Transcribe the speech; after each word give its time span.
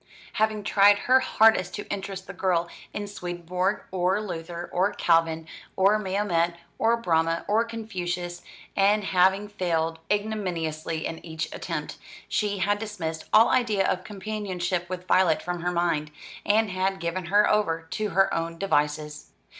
Having 0.33 0.63
tried 0.63 0.97
her 0.97 1.19
hardest 1.19 1.75
to 1.75 1.87
interest 1.89 2.25
the 2.25 2.33
girl 2.33 2.67
in 2.91 3.05
Swedenborg, 3.05 3.83
or 3.91 4.19
Luther, 4.19 4.67
or 4.73 4.93
Calvin, 4.93 5.47
or 5.75 5.99
Mahomet, 5.99 6.55
or 6.79 6.97
Brahma, 6.97 7.45
or 7.47 7.63
Confucius, 7.63 8.41
and 8.75 9.03
having 9.03 9.47
failed 9.47 9.99
ignominiously 10.11 11.05
in 11.05 11.23
each 11.23 11.53
attempt, 11.53 11.97
she 12.27 12.57
had 12.57 12.79
dismissed 12.79 13.25
all 13.31 13.49
idea 13.49 13.87
of 13.87 14.03
companionship 14.03 14.89
with 14.89 15.05
Violet 15.05 15.43
from 15.43 15.61
her 15.61 15.71
mind, 15.71 16.09
and 16.47 16.71
had 16.71 16.99
given 16.99 17.25
her 17.25 17.47
over 17.47 17.83
to 17.91 18.09
her 18.09 18.33
own 18.33 18.57
devices. 18.57 19.27